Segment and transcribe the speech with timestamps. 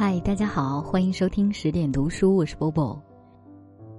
[0.00, 3.00] 嗨，大家好，欢迎收听十点读书，我是 Bobo。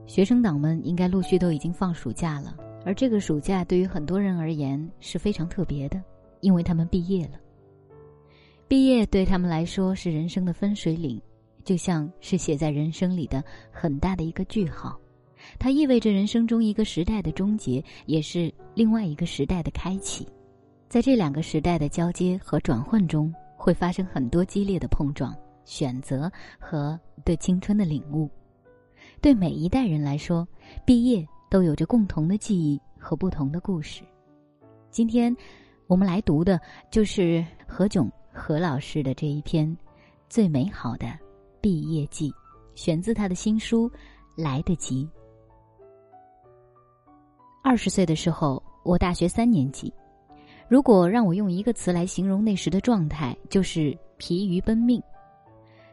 [0.06, 2.56] 学生党们应该陆续都已经放暑假了，
[2.86, 6.02] 而这个暑假对于很多人而言是非常特别的，
[6.40, 7.34] 因为他们毕业了。
[8.66, 11.22] 毕业对他们来说是人生的分水岭，
[11.66, 14.98] 就像是写在人生里的很大的一个句号，
[15.60, 20.26] 它意味着人生中一个时代的终结，也是另外一个时代的开启。
[20.88, 28.30] 在这两个时代的交接和转换中，会发生很多激烈的碰撞、选择和对青春的领悟。
[29.22, 30.48] 对每一代人来说，
[30.86, 34.04] 毕业都有着共同的记忆和不同的故事。
[34.90, 35.36] 今天，
[35.88, 39.68] 我们来读的就是何炅何老师的这一篇
[40.30, 41.08] 《最美好的
[41.62, 42.32] 毕业季》，
[42.76, 43.90] 选自他的新书
[44.36, 45.06] 《来得及》。
[47.64, 49.94] 二十岁的时候，我大学三年级。
[50.68, 55.02] 如果让我用一个词来形容那时的状态，就是疲于奔命。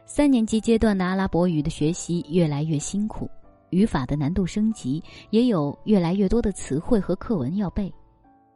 [0.09, 3.29] 三年级阶段的阿拉伯语的学习越来越辛苦，
[3.71, 7.93] 语法的难度升级，也有越来越多的词汇和课文要背。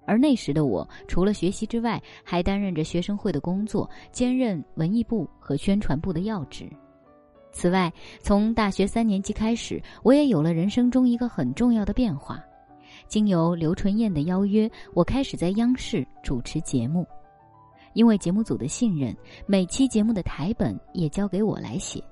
[0.05, 6.69] 而那时的我，除了学习之外，还担任着学生会的工作，兼任文艺部和宣传部的要职。
[7.51, 7.91] 此外，
[8.21, 12.41] 从大学三年级开始，我也有了人生中一个很重要的变化。
[13.09, 17.05] 经由刘纯燕的邀约，我开始在央视主持节目。
[17.93, 22.03] 因为节目组的信任，每期节目的台本也交给我来写。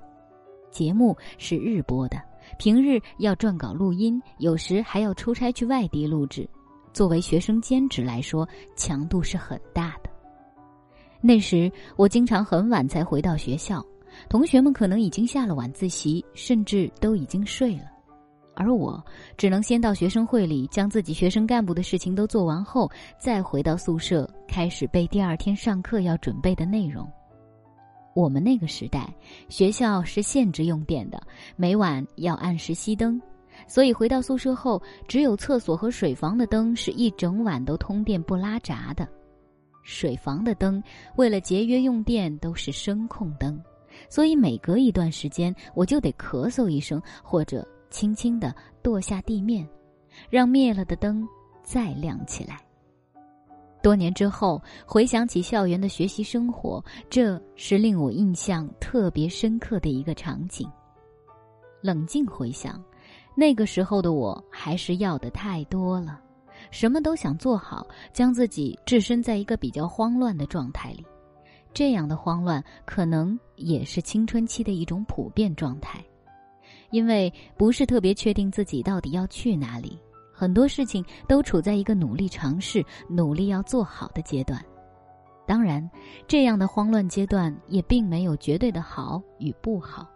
[0.70, 2.20] 节目是日播的，
[2.58, 6.48] 平日要撰稿录音，有时还要出差去外地录制。
[6.92, 10.10] 作为学生兼职来说，强度是很大的。
[11.20, 13.84] 那时我经常很晚才回到学校，
[14.28, 17.84] 同学们可能已经下了晚自习，甚至都已经睡了。
[18.60, 19.02] 而我
[19.38, 27.10] 只能先到学生会里，将自己学生干部的事情都做完后，再回到宿舍开始背第二天上课要准备的内容。
[28.14, 29.08] 我们那个时代，
[29.48, 31.18] 学校是限制用电的，
[31.56, 33.18] 每晚要按时熄灯，
[33.66, 39.08] 所以回到宿舍后，只有厕所和水房的灯是一整晚都通电不拉闸的。
[39.82, 40.82] 水房的灯
[41.16, 43.58] 为了节约用电都是声控灯，
[44.10, 47.66] 所以每隔一段时间我就得咳嗽一声或者。
[47.90, 49.68] 轻轻的跺下地面，
[50.30, 51.26] 让灭了的灯
[51.62, 52.60] 再亮起来。
[53.82, 60.70] 多年之后，回想起校园的学习生活，这是令我印象特别深刻的一个场景。
[61.80, 62.82] 冷静回想，
[63.34, 66.20] 那个时候的我还是要的太多了，
[66.70, 71.06] 什么都想做好，将自己置身在一个比较慌乱的状态里。
[71.72, 76.04] 这样的慌乱，可能也是青春期的一种普遍状态。
[76.90, 79.98] 因为不是特别确定自己到底要去哪里，
[80.32, 84.64] 很多事情都处在一个努力尝试、努力要做好的阶段。
[85.46, 85.88] 当然，
[86.28, 90.08] 这样的慌乱阶段也并没有绝对的好与不好，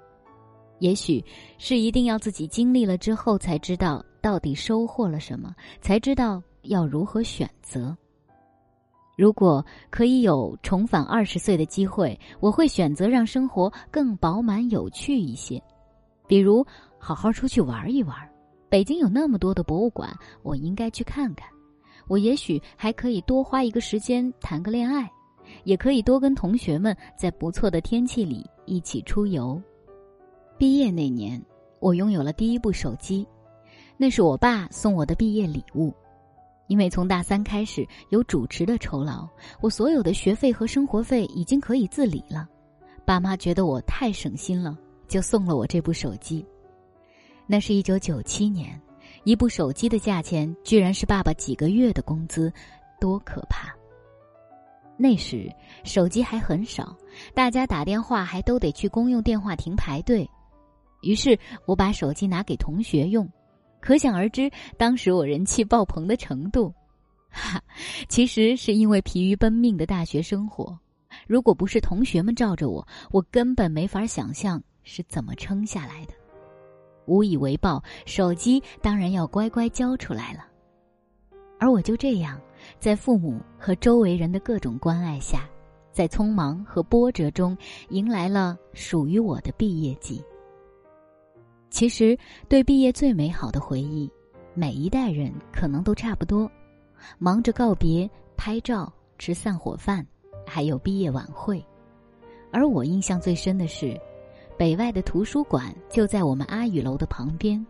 [0.78, 1.24] 也许
[1.58, 7.96] 是一定要自己经历了之后才知道到底收获了什么，才知道要如何选择。
[9.16, 15.60] 如果可以有重返二十岁的机会，我会选择让生活更饱满、有趣一些。
[16.26, 16.64] 比如，
[16.98, 18.16] 好好出去玩一玩。
[18.68, 20.12] 北京有那么多的博物馆，
[20.42, 21.48] 我应该去看看。
[22.08, 25.10] 我也许还可以多花一个时间谈个恋爱，
[25.64, 29.60] 也可以多跟同学们在不错的天气里一起出游。
[30.58, 31.40] 毕业那年，
[31.78, 33.26] 我拥有了第一部手机，
[33.96, 35.94] 那是我爸送我的毕业礼物。
[36.66, 39.28] 因为从大三开始有主持的酬劳，
[39.60, 42.48] 我所有的学费和生活费已经可以自理了。
[43.04, 44.76] 爸妈觉得我太省心了。
[45.08, 46.44] 就送了我这部手机，
[47.46, 48.80] 那是一九九七年，
[49.24, 52.52] 一部手机的价钱居然是爸爸几个月的工资，
[53.00, 53.74] 多可怕！
[54.96, 56.96] 那时手机还很少，
[57.34, 60.28] 大家打电话还都得去公用电话亭排队。
[61.02, 63.28] 于是我把手机拿给同学用，
[63.80, 66.72] 可想而知当时我人气爆棚的程度。
[67.28, 67.60] 哈，
[68.08, 70.78] 其实是因为疲于奔命的大学生活，
[71.26, 74.62] 如果不是同学们罩着我，我根本没法想象。
[74.84, 76.14] 是怎么撑下来的？
[77.06, 80.46] 无以为报，手机当然要乖乖交出来了。
[81.58, 82.40] 而我就这样，
[82.78, 85.48] 在父母和周围人的各种关爱下，
[85.92, 87.56] 在匆忙和波折中，
[87.90, 90.24] 迎来了属于我的毕业季。
[91.68, 92.16] 其实，
[92.48, 94.10] 对毕业最美好的回忆，
[94.54, 96.50] 每一代人可能都差不多：
[97.18, 100.06] 忙着告别、拍照、吃散伙饭，
[100.46, 101.62] 还有毕业晚会。
[102.50, 104.00] 而我印象最深的是。
[104.56, 107.64] 北外的图书馆就在我们阿语楼的旁边，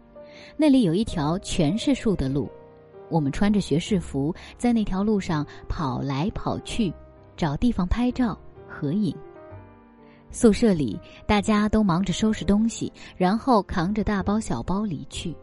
[0.56, 2.50] 那里有一条全是树的路，
[3.10, 6.92] 我们穿着学士服在那条路上跑来跑去，
[7.36, 8.38] 找地方拍照
[8.68, 9.16] 合影。
[10.30, 15.34] 宿舍里大家都忙着收拾东西，然后扛着大包小包离去。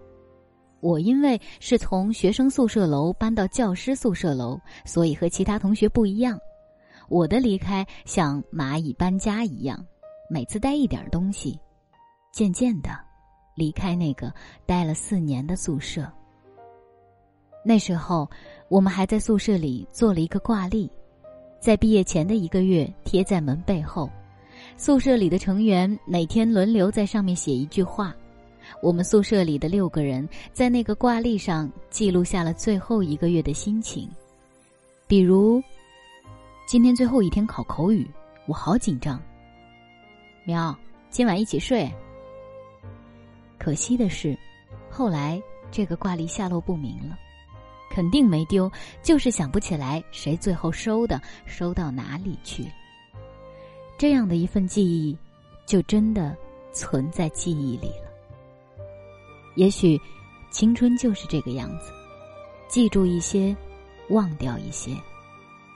[0.82, 6.38] 我因为是从学生宿舍楼搬到教师宿舍楼，所以和其他同学不一样。
[7.08, 9.86] 我的离开像蚂蚁搬家一样，
[10.33, 11.60] 每次带一点东西。
[12.31, 12.98] 渐渐的，
[13.54, 14.33] 离开那个
[14.66, 16.10] 待了四年的宿舍。
[17.66, 18.25] 那时候，
[18.69, 20.89] 我们还在宿舍里做了一个挂历，
[21.60, 24.10] 在毕业前的一个月贴在门背后。
[24.78, 28.16] 宿舍里的成员每天轮流在上面写一句话。
[28.81, 34.10] 我们宿舍里的六个人在那个挂历上记录下了最后一个月的心情，
[35.10, 35.62] 比如，
[36.66, 38.10] 今天最后一天考口语，
[38.48, 39.22] 我好紧张。
[40.44, 40.76] 喵，
[41.10, 41.90] 今晚一起睡。
[43.60, 44.36] 可惜的是，
[44.90, 47.16] 后来这个挂历下落不明了，
[47.92, 48.72] 肯定没丢，
[49.04, 52.66] 就是想不起来谁最后收的，收到哪里去。
[54.00, 55.16] 这样的一份记忆，
[55.64, 56.36] 就真的
[56.74, 58.10] 存在记忆里了。
[59.56, 60.02] 也许，
[60.50, 61.92] 青春就是这个样子：
[62.68, 63.56] 记住一些，
[64.10, 64.92] 忘掉一些，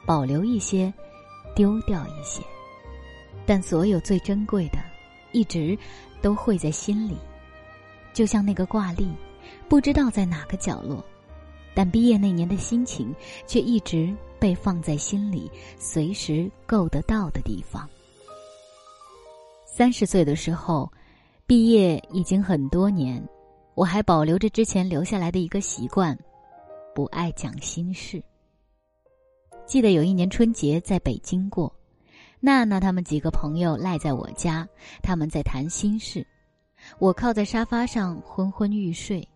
[0.08, 0.92] 保留一些，
[1.54, 2.42] 丢掉一些。
[3.46, 4.80] 但所有最珍贵的，
[5.32, 5.78] 一直
[6.22, 7.18] 都会在心里。
[8.14, 9.08] 就像那个挂历，
[9.68, 11.04] 不知道在哪个角落，
[11.74, 13.14] 但毕业那年的心情
[13.46, 17.88] 却一直被放在心里，随时够得到的地方。
[19.66, 20.92] 三十岁的时候，
[21.46, 23.22] 毕业已经很多年。
[23.74, 26.18] 我还保留着之前留下来的一个习惯，
[26.94, 28.24] 不爱讲心事。
[29.66, 31.70] 记得有一年春节在北京过，
[32.46, 34.70] 娜娜他们几个朋友赖在我家，
[35.02, 36.24] 他们在谈心事。
[37.00, 39.28] 我靠在沙发上昏昏欲睡，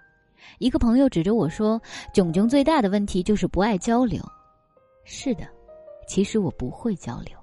[0.60, 1.82] 一个朋友指着我说
[2.14, 4.24] ：“囧囧最大的问题就是不爱交流。”
[5.06, 5.48] 是的，
[6.08, 7.36] 其实我不会交流，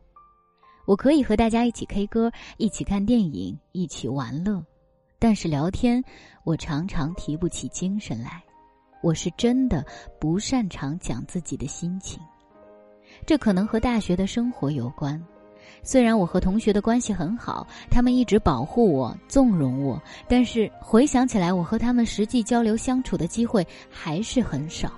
[0.86, 4.64] 我可以和大家一起 K 歌，一起看电影，一起玩乐。
[5.18, 6.00] 但是聊天，
[6.44, 8.40] 我常常提不起精神来。
[9.02, 9.84] 我是真的
[10.20, 12.20] 不擅长讲自己的心情，
[13.26, 15.20] 这可能和大学的生活有关。
[15.86, 24.90] 虽然我和同学的关系很好，他们一直保护我、纵容我，但是回想起来，我和他们实际交流相处的机会还是很少。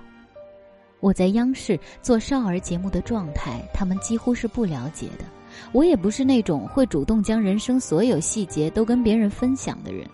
[0.99, 5.25] 我在央视做少儿节目的状态，他们几乎是不了解的。
[5.71, 10.09] 我也不是那种会主动将人生所有细节都跟别人分享的人。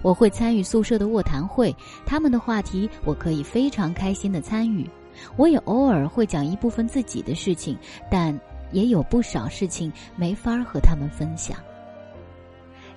[0.00, 1.74] 我会参与宿舍的卧谈会，
[2.06, 4.88] 他们的话题我可以非常开心的参与。
[5.36, 7.76] 我也偶尔会讲一部分自己的事情，
[8.08, 8.38] 但
[8.72, 11.58] 也有不少事情没法和他们分享。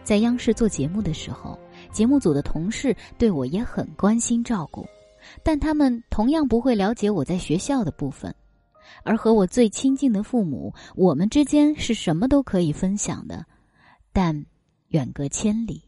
[0.03, 1.57] 在央视做节目的时候，
[1.91, 4.85] 节目组的同事对我也很关心照顾，
[5.44, 8.33] 但他们同样不会了解我在学校的部分。
[9.03, 13.45] 而和我最亲近的父母，我们之间是什么都可以分享的，
[14.12, 14.45] 但
[14.89, 15.83] 远隔千里，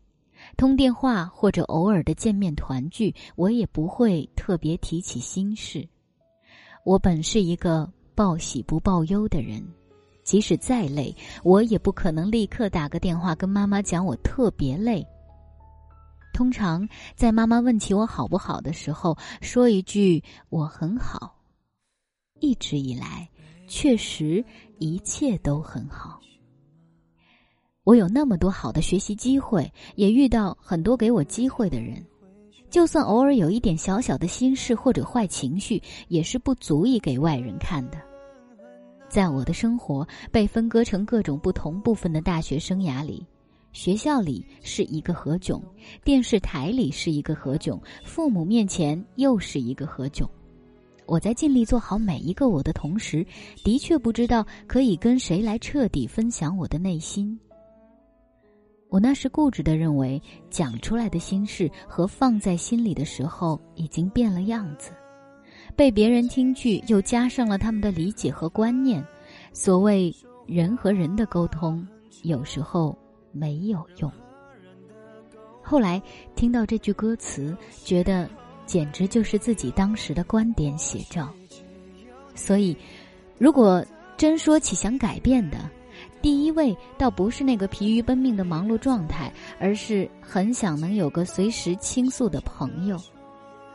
[0.55, 5.85] 通电话或者偶尔的见面团聚，我也不会特别提起心事。
[6.85, 9.63] 我本是一个报喜不报忧的人，
[10.23, 15.05] 即使再累，我也不可能立刻打个电话跟妈妈讲我特别累。
[16.33, 21.35] 通常在妈妈问起我好不好的时候，说一句我很好。
[22.39, 23.29] 一直以来，
[23.67, 24.43] 确实
[24.79, 26.19] 一切都很好。
[27.83, 32.03] 我有那么多好的学习机会，也遇到很多给我机会的人。
[32.69, 37.97] 就算偶尔有一点小小的心事或者坏情绪，也是不足以给外人看的。
[39.13, 43.23] 在我的生活被分割成各种不同部分的大学生涯里，
[43.71, 45.61] 学校里是一个何炅，
[46.03, 50.27] 电视台里是一个何炅，父母面前又是一个何炅。
[51.05, 53.23] 我在尽力做好每一个我的同时，
[53.63, 57.39] 的确不知道可以跟谁来彻底分享我的内心。
[58.89, 64.89] 我那时固执的认为，讲出来的心事和放在心里的时候已经变了样子，
[65.75, 69.05] 被别人听去又加上了他们的理解和观念。
[69.51, 70.13] 所谓
[70.45, 71.87] 人和人的沟通，
[72.23, 72.97] 有时候
[73.31, 74.11] 没有用。
[75.61, 76.01] 后来
[76.35, 78.29] 听到这句歌词，觉得。
[78.65, 81.29] 简直就是自己当时的观点写照，
[82.33, 82.75] 所以，
[83.37, 85.69] 如果真说起想改变的，
[86.21, 92.97] 第一位倒不是那个疲于奔命的忙碌状态，而是很想能有个随时倾诉的朋友。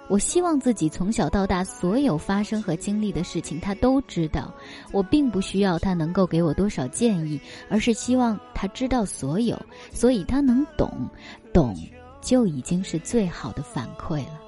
[0.08, 4.54] 我希望自己从小到大所有发生和经历的事情，他都知道。
[4.90, 7.38] 我并不需要他能够给我多少建议，
[7.68, 9.60] 而是希望他知道所有，
[9.92, 11.08] 所以他能懂，
[11.52, 11.76] 懂
[12.22, 14.40] 就已经是最好的反馈了。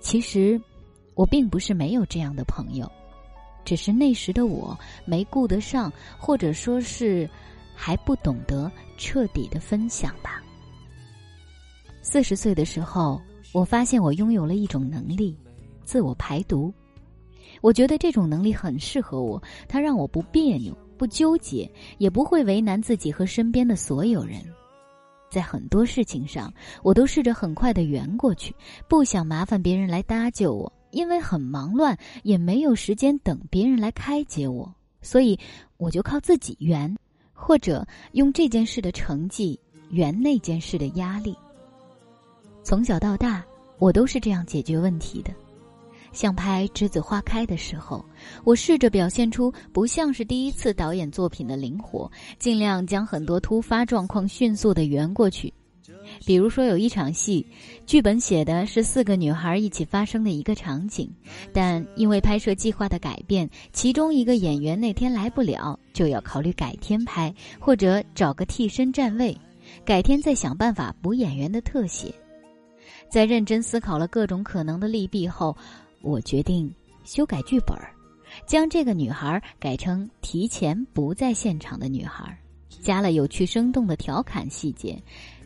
[0.00, 0.58] 其实，
[1.14, 2.90] 我并不是没有这样的朋友，
[3.62, 7.28] 只是那时的我没顾得上，或者说是
[7.74, 10.42] 还不懂得彻底的分享吧。
[12.00, 13.20] 四十岁的时候，
[13.52, 15.36] 我发现我拥有了一种能力——
[15.82, 16.72] 自我排毒。
[17.60, 24.40] 我觉得这种能力很适合我，它让我不别扭、不纠结，也不会为难自己和身边的所有人。
[25.30, 26.52] 在很多事情上，
[26.82, 28.54] 我都试着很快的圆过去，
[28.88, 35.38] 不想麻烦别人来搭救我，因为很忙乱，也没有时间等别人来开解我，所以
[35.76, 36.96] 我就靠自己圆，
[37.32, 39.58] 或者用这件事的成绩
[39.90, 41.36] 圆那件事的压力。
[42.62, 43.44] 从小到大，
[43.78, 45.32] 我都是这样解决问题的。
[46.12, 48.04] 像拍《栀子花开》的时候，
[48.44, 55.52] 我试着表现出不像是第一次导演作品的灵活，尽量将很多突发状况迅速的圆过去。
[56.26, 57.46] 比如说，有一场戏，
[57.86, 61.08] 剧本写的是四个女孩一起发生的一个场景，
[61.52, 69.36] 但因为拍摄计划的改变，其中一个演员那天来不了，就要考虑改天拍，或者找个替身站位，
[69.84, 72.12] 改天再想办法补演员的特写。
[73.10, 75.56] 在认真思考了各种可能的利弊后。
[76.02, 76.74] 我决定
[77.04, 77.76] 修改剧本
[78.46, 82.34] 将这个女孩改成提前不在现场的女孩，
[82.80, 84.98] 加了有趣生动的调侃细节。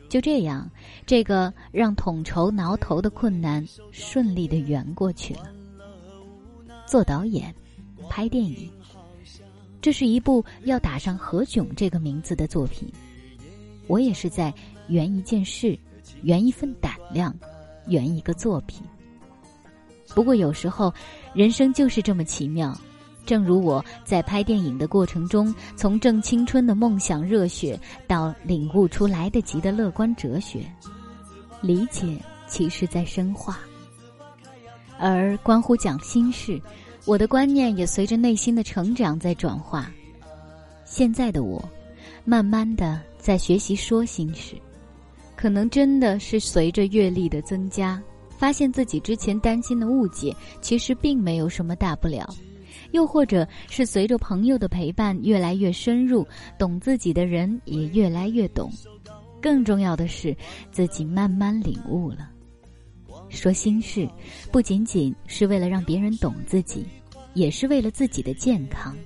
[0.08, 0.70] 就这样，
[1.04, 5.50] 这个让统筹挠头的困难顺利的圆过去了。
[6.86, 7.52] 做导演，
[8.08, 8.70] 拍电影，
[9.80, 12.88] 这是一部要打上何炅这个名字的作品。
[13.88, 14.54] 我也是在
[14.86, 15.76] 圆一件事，
[16.22, 17.34] 圆一份胆量，
[17.86, 18.82] 圆一个作品。
[20.14, 20.92] 不过有时候，
[21.32, 22.76] 人生就是这么奇妙。
[23.26, 30.60] 正如我在拍电影的过程中，从正青春的梦想热血，到领悟出来得及的乐观哲学，
[31.62, 33.58] 理解其实在深化。
[34.98, 36.60] 而关乎讲心事，
[37.06, 39.90] 我的观念也随着内心的成长在转化。
[40.84, 41.66] 现在的我，
[42.26, 44.54] 慢慢的在学习说心事，
[45.36, 48.02] 可能真的是随着阅历的增加。
[48.36, 52.26] 发现自己之前担心的误解，其实并没有什么大不了；
[52.90, 56.26] 又或者是随着朋友的陪伴越来越深入，
[56.58, 58.70] 懂自己的人也越来越懂。
[59.40, 60.36] 更重要的是，
[60.72, 62.28] 自己慢慢领悟了。
[63.28, 64.06] 说心事，
[64.50, 66.84] 不仅仅是为了让别人懂自己，
[67.34, 68.96] 也是为了自己的健康。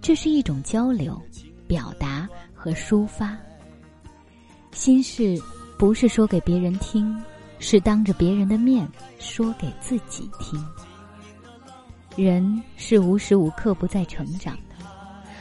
[0.00, 1.20] 这是一种交流、
[1.68, 3.36] 表达和抒发。
[4.76, 5.36] 心事
[5.76, 7.20] 不是说给别人听。
[7.58, 8.86] 是当着别人的面
[9.18, 10.62] 说给自己听。
[12.14, 14.84] 人是无时无刻不在成长的，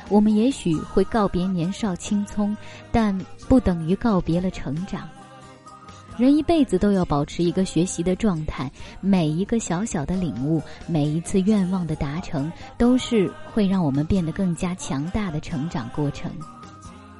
[0.08, 2.56] 我们也许会告别年少青葱，
[2.94, 3.14] 但
[3.50, 5.10] 不等于告别了成长。
[6.18, 16.32] 人一辈子都要保持一个学习的状态，每一个小小的领悟，每一次愿望的达成，都是会让我们变得更加强大的成长过程。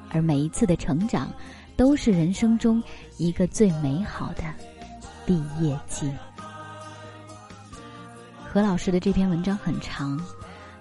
[0.08, 1.30] 而每一次的成长，
[1.76, 2.82] 都是人生中
[3.18, 4.42] 一个最美好的。
[5.26, 6.10] 毕业季。
[8.48, 10.18] 何老师的这篇文章很长，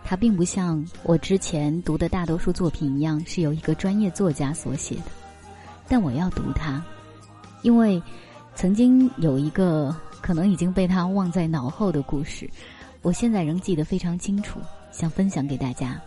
[0.03, 5.11] 它并不像我之前读的大多数作品一样是由一个专业作家所写的，
[5.87, 6.81] 但我要读它，
[7.63, 8.01] 因为
[8.53, 12.49] 曾经有一个可能已经被他忘在脑后的故事，
[13.01, 14.59] 我现在仍记得非常清楚，
[14.91, 15.99] 想分享给大家。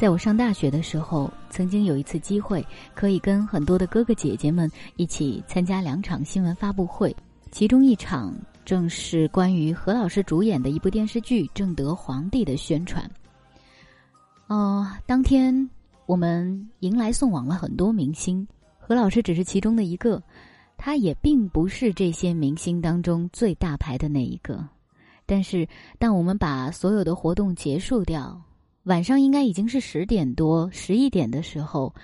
[0.00, 4.66] 在我上大学的时候，曾经有一次机会，可以跟很多的哥哥姐姐们
[4.96, 7.14] 一起参加两场新闻发布会。
[7.50, 13.04] 其中一场正是关于何老师主演的一部电视剧《正德皇帝》的宣传。
[14.46, 15.68] 哦，当天
[16.06, 20.22] 我们迎来送往了很多明星，何老师只是其中的一个，
[20.78, 24.66] 他也并不是这些明星当中最大牌的那一个。
[25.26, 28.40] 但是，当我们把所有的活动结束掉。
[28.84, 31.94] 晚上应该已经是十点多、十一点的时候，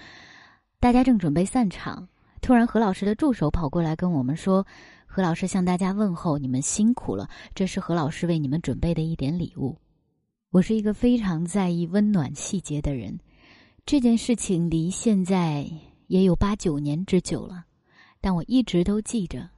[0.79, 2.07] 大家正准备散场，
[2.43, 4.65] 突然何老师的助手跑过来跟我们说
[5.07, 9.75] ：“何老师向大家问候，你们辛苦了，这是何老师为你们准备的一点礼物。”
[10.53, 13.19] 我是一个非常在意温暖细节的人，
[13.87, 15.67] 这件事情离现在
[16.09, 17.65] 也有八九年之久了，
[18.21, 19.49] 但我一直都记着，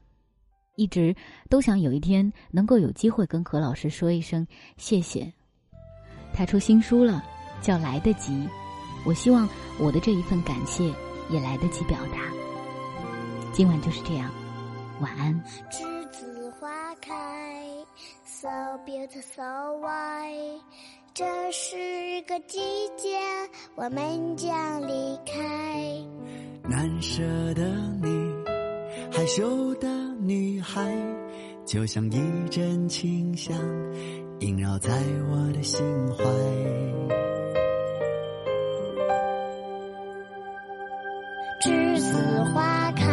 [0.76, 1.14] 一直
[1.50, 4.46] 都想有一天能够有机会跟何老师说一声
[4.76, 5.32] 谢谢。
[6.38, 7.20] 他出新书了，
[7.60, 8.32] 叫《来得及》，
[9.04, 10.84] 我希望我的这一份感谢
[11.30, 12.18] 也来得及表达。
[13.52, 14.30] 今晚就是这样，
[15.00, 15.34] 晚安。
[15.68, 17.68] 栀子花开
[18.24, 18.48] ，so
[18.86, 19.42] beautiful so
[19.80, 20.60] white。
[21.12, 22.60] 这是个季
[22.96, 23.18] 节，
[23.74, 26.06] 我们将离开。
[26.62, 27.20] 难舍
[27.54, 27.66] 的
[28.00, 28.32] 你，
[29.10, 29.88] 害羞的
[30.20, 30.96] 女孩，
[31.66, 33.58] 就像一阵清香。
[34.40, 34.92] 萦绕在
[35.30, 35.84] 我的心
[36.16, 36.24] 怀。
[41.60, 43.07] 栀子花开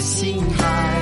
[0.00, 0.99] 心海。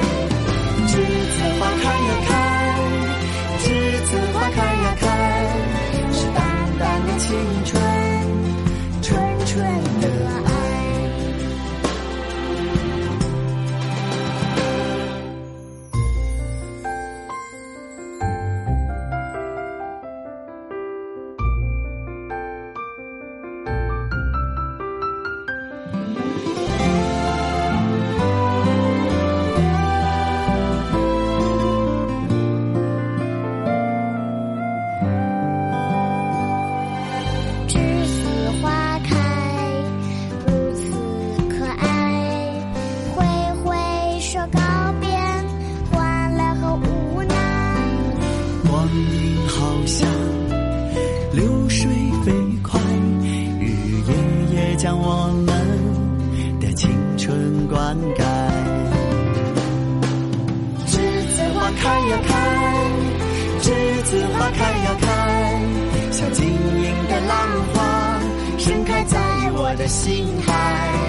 [69.88, 71.07] 心海。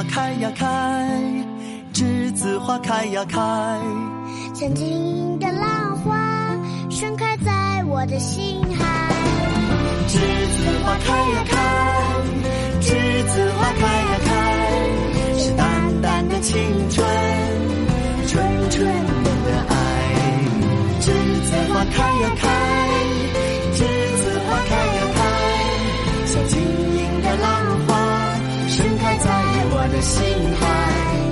[0.00, 0.66] 花开呀开，
[1.92, 3.38] 栀子花开呀开，
[4.54, 6.16] 曾经的浪花
[6.88, 9.12] 盛开在我的心海。
[10.08, 11.54] 栀子花开呀开，
[12.80, 12.88] 栀
[13.26, 16.56] 子花开呀开，是淡淡的青
[16.88, 17.06] 春，
[18.26, 19.74] 纯纯的爱。
[21.02, 22.48] 栀子花开呀开。
[29.90, 30.24] 的心
[30.60, 31.29] 海。